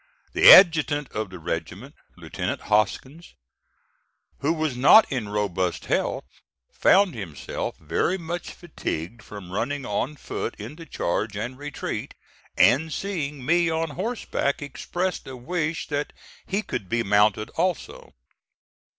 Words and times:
The 0.33 0.51
adjutant 0.51 1.11
of 1.11 1.29
the 1.29 1.37
regiment, 1.37 1.93
Lieutenant 2.17 2.61
Hoskins, 2.61 3.35
who 4.39 4.51
was 4.51 4.75
not 4.75 5.05
in 5.11 5.29
robust 5.29 5.85
health, 5.85 6.25
found 6.71 7.13
himself 7.13 7.77
very 7.77 8.17
much 8.17 8.49
fatigued 8.49 9.21
from 9.21 9.51
running 9.51 9.85
on 9.85 10.15
foot 10.15 10.55
in 10.57 10.75
the 10.75 10.87
charge 10.87 11.37
and 11.37 11.55
retreat, 11.55 12.15
and, 12.57 12.91
seeing 12.91 13.45
me 13.45 13.69
on 13.69 13.91
horseback, 13.91 14.59
expressed 14.59 15.27
a 15.27 15.37
wish 15.37 15.87
that 15.89 16.13
he 16.47 16.63
could 16.63 16.89
be 16.89 17.03
mounted 17.03 17.51
also. 17.51 18.15